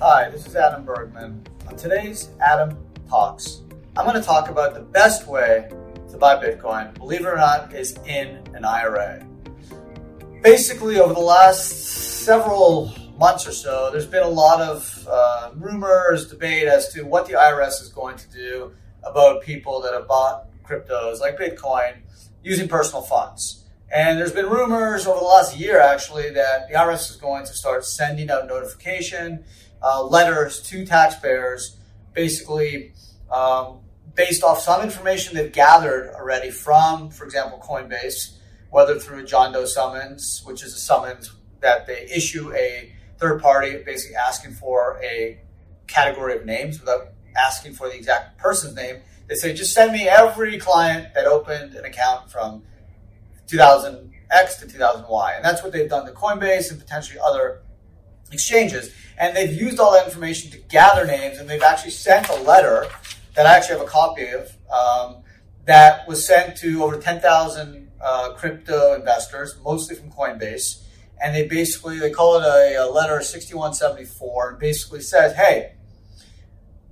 [0.00, 1.46] Hi, this is Adam Bergman.
[1.68, 2.76] On today's Adam
[3.08, 3.62] Talks,
[3.96, 5.70] I'm going to talk about the best way
[6.10, 9.24] to buy Bitcoin, believe it or not, is in an IRA.
[10.42, 16.28] Basically, over the last several months or so, there's been a lot of uh, rumors,
[16.28, 18.72] debate as to what the IRS is going to do
[19.04, 21.98] about people that have bought cryptos like Bitcoin
[22.42, 23.64] using personal funds.
[23.92, 27.52] And there's been rumors over the last year, actually, that the IRS is going to
[27.52, 29.44] start sending out notification
[29.82, 31.76] uh, letters to taxpayers,
[32.14, 32.92] basically
[33.30, 33.80] um,
[34.14, 38.36] based off some information they've gathered already from, for example, Coinbase,
[38.70, 43.40] whether through a John Doe summons, which is a summons that they issue a third
[43.40, 45.40] party, basically asking for a
[45.86, 48.96] category of names without asking for the exact person's name.
[49.28, 52.62] They say, just send me every client that opened an account from
[53.46, 55.36] 2000X to 2000Y.
[55.36, 57.62] And that's what they've done to Coinbase and potentially other
[58.30, 58.92] exchanges.
[59.18, 62.86] And they've used all that information to gather names, and they've actually sent a letter
[63.34, 65.22] that I actually have a copy of um,
[65.64, 70.82] that was sent to over 10,000 uh, crypto investors, mostly from Coinbase.
[71.22, 75.74] And they basically they call it a, a letter 6174, and basically says, "Hey,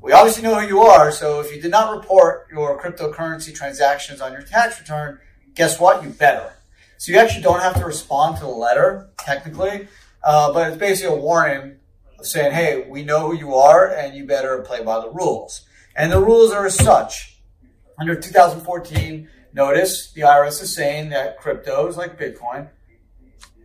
[0.00, 1.10] we obviously know who you are.
[1.10, 5.18] So if you did not report your cryptocurrency transactions on your tax return,
[5.54, 6.04] guess what?
[6.04, 6.52] You better."
[6.96, 9.88] So you actually don't have to respond to the letter technically,
[10.22, 11.79] uh, but it's basically a warning
[12.20, 15.62] of saying, "Hey, we know who you are, and you better play by the rules."
[15.96, 17.40] And the rules are as such.
[17.98, 22.68] Under 2014 notice, the IRS is saying that cryptos like Bitcoin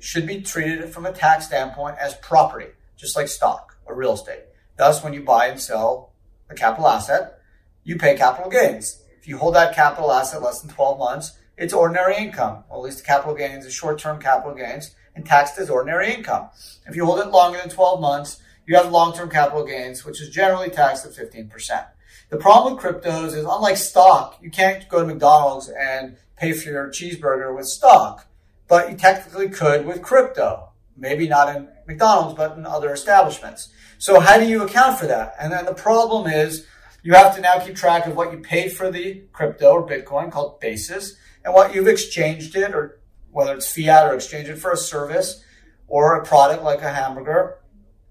[0.00, 4.44] should be treated from a tax standpoint as property, just like stock or real estate.
[4.76, 6.12] Thus, when you buy and sell
[6.50, 7.38] a capital asset,
[7.84, 9.02] you pay capital gains.
[9.18, 12.64] If you hold that capital asset less than 12 months, it's ordinary income.
[12.68, 16.50] Well, at least the capital gains is short-term capital gains and taxed as ordinary income.
[16.86, 20.30] If you hold it longer than 12 months, you have long-term capital gains, which is
[20.30, 21.86] generally taxed at 15%.
[22.30, 26.70] The problem with cryptos is unlike stock, you can't go to McDonald's and pay for
[26.70, 28.26] your cheeseburger with stock,
[28.66, 30.70] but you technically could with crypto.
[30.96, 33.68] Maybe not in McDonald's, but in other establishments.
[33.98, 35.34] So how do you account for that?
[35.40, 36.66] And then the problem is
[37.02, 40.30] you have to now keep track of what you paid for the crypto or Bitcoin
[40.30, 43.00] called basis and what you've exchanged it or
[43.30, 45.42] whether it's fiat or exchange it for a service
[45.88, 47.58] or a product like a hamburger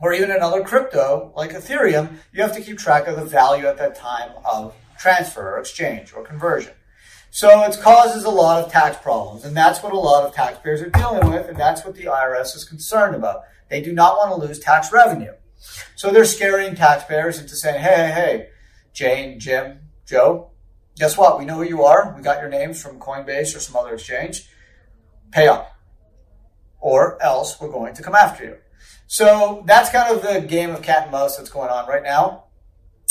[0.00, 3.78] or even another crypto like Ethereum, you have to keep track of the value at
[3.78, 6.72] that time of transfer or exchange or conversion.
[7.30, 10.80] So it causes a lot of tax problems, and that's what a lot of taxpayers
[10.82, 13.42] are dealing with, and that's what the IRS is concerned about.
[13.68, 15.32] They do not want to lose tax revenue.
[15.96, 18.48] So they're scaring taxpayers into saying, hey, hey,
[18.92, 20.50] Jane, Jim, Joe,
[20.96, 21.38] guess what?
[21.38, 22.14] We know who you are.
[22.16, 24.48] We got your names from Coinbase or some other exchange.
[25.32, 25.72] Pay up.
[26.78, 28.56] Or else we're going to come after you.
[29.06, 32.44] So that's kind of the game of cat and mouse that's going on right now.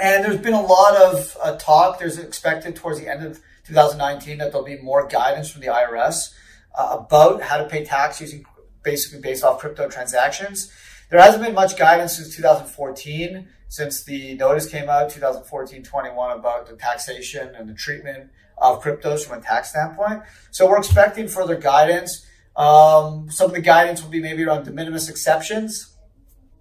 [0.00, 1.98] And there's been a lot of uh, talk.
[1.98, 6.34] There's expected towards the end of 2019 that there'll be more guidance from the IRS
[6.76, 8.44] uh, about how to pay tax using
[8.82, 10.70] basically based off crypto transactions.
[11.10, 16.76] There hasn't been much guidance since 2014, since the notice came out 2014-21 about the
[16.76, 20.22] taxation and the treatment of cryptos from a tax standpoint.
[20.50, 22.25] So we're expecting further guidance.
[22.56, 25.94] Um, some of the guidance will be maybe around de minimis exceptions.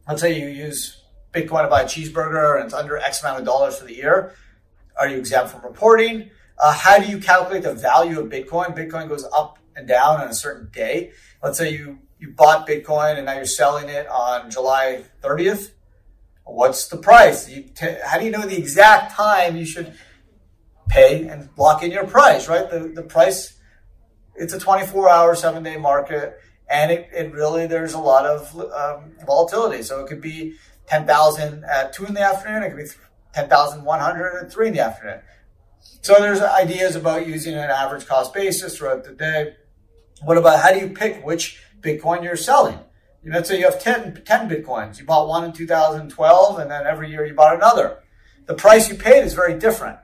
[0.07, 1.01] Let's say you use
[1.33, 4.35] Bitcoin to buy a cheeseburger and it's under X amount of dollars for the year.
[4.97, 6.29] Are you exempt from reporting?
[6.57, 8.75] Uh, how do you calculate the value of Bitcoin?
[8.75, 11.11] Bitcoin goes up and down on a certain day.
[11.43, 15.71] Let's say you, you bought Bitcoin and now you're selling it on July 30th.
[16.45, 17.45] What's the price?
[17.45, 19.93] T- how do you know the exact time you should
[20.87, 22.69] pay and lock in your price, right?
[22.69, 23.57] The, the price
[24.35, 26.39] it's a 24 hour, seven day market.
[26.69, 29.83] And it, it really, there's a lot of um, volatility.
[29.83, 30.55] So it could be
[30.87, 32.63] 10,000 at two in the afternoon.
[32.63, 32.89] It could be
[33.33, 35.21] 10,100 at three in the afternoon.
[36.01, 39.55] So there's ideas about using an average cost basis throughout the day.
[40.23, 42.79] What about how do you pick which Bitcoin you're selling?
[43.23, 44.99] You know, let's say you have 10, 10 Bitcoins.
[44.99, 47.99] You bought one in 2012 and then every year you bought another.
[48.45, 49.97] The price you paid is very different.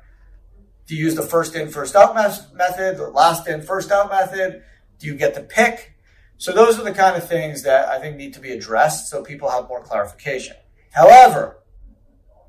[0.91, 4.61] Do you use the first in, first out method, the last in, first out method?
[4.99, 5.93] Do you get to pick?
[6.37, 9.23] So those are the kind of things that I think need to be addressed so
[9.23, 10.57] people have more clarification.
[10.91, 11.59] However,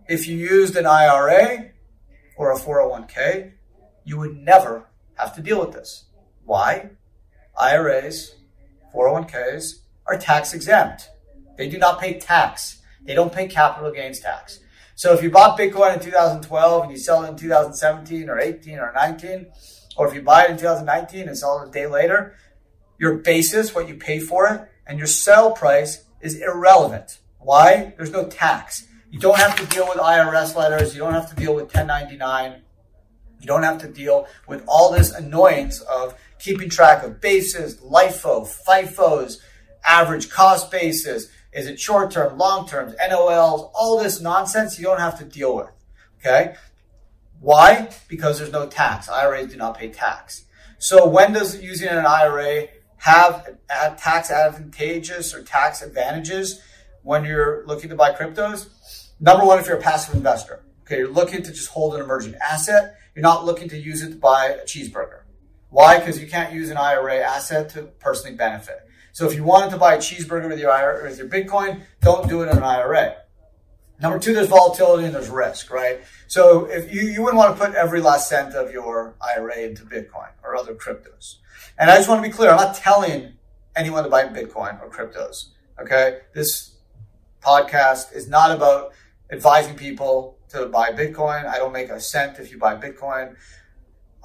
[0.08, 1.70] if you used an IRA
[2.34, 3.52] or a 401k,
[4.02, 6.06] you would never have to deal with this.
[6.44, 6.90] Why?
[7.56, 8.34] IRAs,
[8.92, 11.10] 401ks are tax exempt.
[11.56, 12.82] They do not pay tax.
[13.04, 14.58] They don't pay capital gains tax.
[15.02, 18.78] So if you bought Bitcoin in 2012 and you sell it in 2017 or 18
[18.78, 19.46] or 19,
[19.96, 22.36] or if you buy it in 2019 and sell it a day later,
[23.00, 27.18] your basis, what you pay for it, and your sell price is irrelevant.
[27.40, 27.94] Why?
[27.96, 28.86] There's no tax.
[29.10, 30.94] You don't have to deal with IRS letters.
[30.94, 32.62] You don't have to deal with 1099.
[33.40, 38.48] You don't have to deal with all this annoyance of keeping track of bases, LIFO,
[38.68, 39.38] FIFOs,
[39.84, 41.26] average cost basis.
[41.52, 45.56] Is it short term, long term, NOLs, all this nonsense you don't have to deal
[45.56, 45.70] with.
[46.18, 46.54] Okay?
[47.40, 47.90] Why?
[48.08, 49.08] Because there's no tax.
[49.08, 50.44] IRAs do not pay tax.
[50.78, 52.68] So when does using an IRA
[52.98, 53.58] have
[53.98, 56.60] tax advantageous or tax advantages
[57.02, 59.10] when you're looking to buy cryptos?
[59.20, 62.34] Number one, if you're a passive investor, okay, you're looking to just hold an emerging
[62.42, 62.96] asset.
[63.14, 65.22] You're not looking to use it to buy a cheeseburger.
[65.68, 65.98] Why?
[65.98, 68.86] Because you can't use an IRA asset to personally benefit.
[69.12, 72.28] So if you wanted to buy a cheeseburger with your IRA, with your Bitcoin, don't
[72.28, 73.16] do it in an IRA.
[74.00, 76.00] Number two, there's volatility and there's risk, right?
[76.26, 79.84] So if you, you wouldn't want to put every last cent of your IRA into
[79.84, 81.36] Bitcoin or other cryptos.
[81.78, 83.34] And I just want to be clear, I'm not telling
[83.76, 85.50] anyone to buy Bitcoin or cryptos.
[85.80, 86.20] Okay.
[86.34, 86.76] This
[87.42, 88.92] podcast is not about
[89.30, 91.46] advising people to buy Bitcoin.
[91.46, 93.36] I don't make a cent if you buy Bitcoin.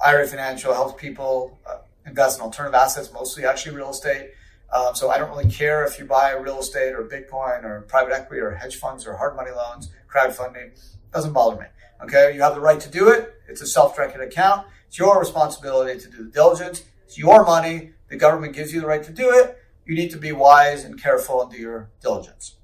[0.04, 4.30] IRA Financial helps people uh, invest in alternative assets, mostly actually real estate.
[4.72, 8.12] Um, so I don't really care if you buy real estate or Bitcoin or private
[8.12, 10.66] equity or hedge funds or hard money loans, crowdfunding.
[10.66, 11.66] It doesn't bother me.
[12.02, 13.34] Okay, you have the right to do it.
[13.48, 14.66] It's a self-directed account.
[14.86, 16.84] It's your responsibility to do the diligence.
[17.06, 17.92] It's your money.
[18.08, 19.58] The government gives you the right to do it.
[19.86, 22.56] You need to be wise and careful and do your diligence.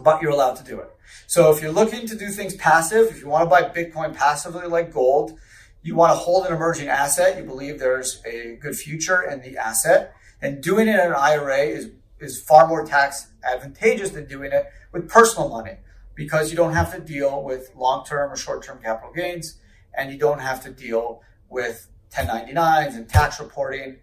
[0.00, 0.90] But you're allowed to do it.
[1.26, 4.66] So if you're looking to do things passive, if you want to buy Bitcoin passively
[4.66, 5.38] like gold,
[5.82, 7.38] you want to hold an emerging asset.
[7.38, 11.58] You believe there's a good future in the asset and doing it in an IRA
[11.58, 11.90] is,
[12.20, 15.78] is far more tax advantageous than doing it with personal money
[16.14, 19.58] because you don't have to deal with long term or short term capital gains
[19.96, 23.98] and you don't have to deal with 1099s and tax reporting.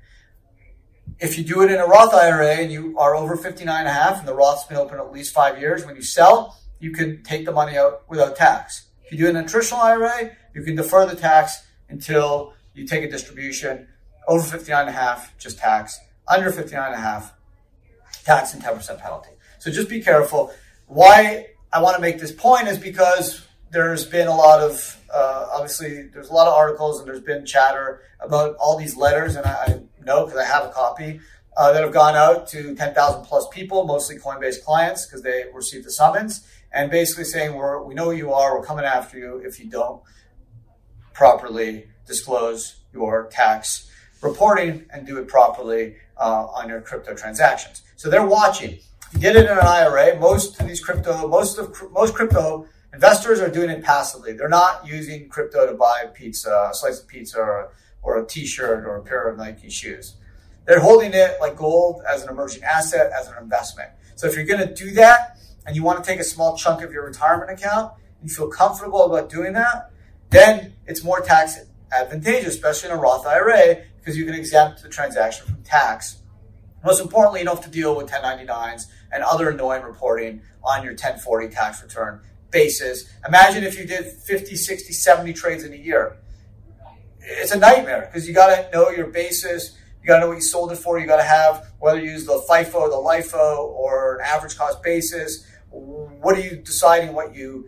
[1.20, 3.92] If you do it in a Roth IRA and you are over 59 and a
[3.92, 7.24] half and the Roth's been open at least five years, when you sell, you can
[7.24, 8.88] take the money out without tax.
[9.06, 12.86] If you do an in a traditional IRA, you can defer the tax until you
[12.86, 13.88] take a distribution.
[14.28, 17.34] Over 59 and a half, just tax under 59 and a half,
[18.24, 19.30] tax and 10% penalty.
[19.60, 20.54] So just be careful.
[20.88, 25.48] Why I want to make this point is because there's been a lot of, uh,
[25.54, 29.46] obviously, there's a lot of articles and there's been chatter about all these letters, and
[29.46, 29.54] I,
[30.00, 31.20] I know because I have a copy
[31.58, 35.86] uh, that have gone out to 10,000 plus people, mostly Coinbase clients, because they received
[35.86, 39.42] the summons, and basically saying, we're, we know who you are, we're coming after you
[39.46, 40.02] if you don't
[41.14, 43.90] properly disclose your tax
[44.22, 47.84] reporting and do it properly uh, on your crypto transactions.
[47.96, 48.80] So they're watching.
[49.14, 53.40] You get it in an IRA, most of these crypto, most of most crypto investors
[53.40, 54.34] are doing it passively.
[54.34, 57.72] They're not using crypto to buy pizza, a slice of pizza, or,
[58.02, 60.16] or a T-shirt, or a pair of Nike shoes.
[60.66, 63.90] They're holding it like gold as an emerging asset, as an investment.
[64.16, 66.82] So if you're going to do that, and you want to take a small chunk
[66.84, 69.92] of your retirement account, and you feel comfortable about doing that,
[70.30, 71.60] then it's more tax
[71.92, 76.22] advantageous, especially in a Roth IRA, because you can exempt the transaction from tax.
[76.84, 80.92] Most importantly, you don't have to deal with 1099s and other annoying reporting on your
[80.92, 82.22] 1040 tax return
[82.52, 83.12] basis.
[83.28, 86.18] Imagine if you did 50, 60, 70 trades in a year.
[87.20, 89.76] It's a nightmare because you got to know your basis.
[90.04, 91.00] You got to know what you sold it for.
[91.00, 94.84] You got to have whether you use the FIFO, the LIFO, or an average cost
[94.84, 95.48] basis.
[95.72, 97.68] What are you deciding what you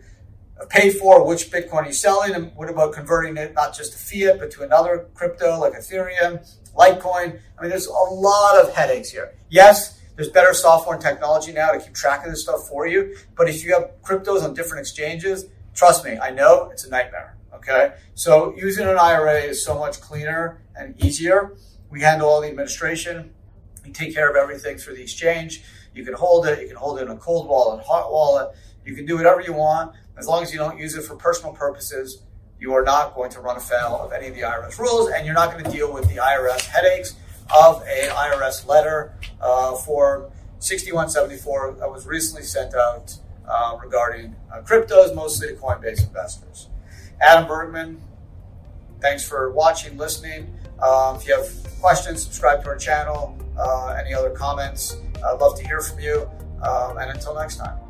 [0.66, 4.38] pay for, which Bitcoin you're selling, and what about converting it not just to fiat,
[4.38, 7.38] but to another crypto like Ethereum, Litecoin.
[7.58, 9.34] I mean, there's a lot of headaches here.
[9.48, 13.16] Yes, there's better software and technology now to keep track of this stuff for you,
[13.36, 17.36] but if you have cryptos on different exchanges, trust me, I know it's a nightmare.
[17.54, 21.56] Okay, so using an IRA is so much cleaner and easier.
[21.90, 23.32] We handle all the administration.
[23.88, 25.62] We take care of everything through the exchange.
[25.94, 26.60] You can hold it.
[26.60, 28.54] You can hold it in a cold wallet, hot wallet.
[28.84, 29.96] You can do whatever you want.
[30.18, 32.22] As long as you don't use it for personal purposes,
[32.60, 35.34] you are not going to run afoul of any of the IRS rules, and you're
[35.34, 37.14] not going to deal with the IRS headaches
[37.58, 43.16] of a IRS letter uh, for 6174 that was recently sent out
[43.48, 46.68] uh, regarding uh, cryptos, mostly to Coinbase investors.
[47.22, 48.02] Adam Bergman,
[49.00, 50.54] thanks for watching, listening.
[50.82, 51.48] Um, if you have
[51.80, 53.38] questions, subscribe to our channel.
[53.58, 56.28] Uh, any other comments, I'd love to hear from you.
[56.62, 57.87] Um, and until next time.